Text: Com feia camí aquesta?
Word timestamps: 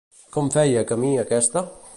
Com 0.37 0.49
feia 0.55 0.83
camí 0.93 1.13
aquesta? 1.27 1.67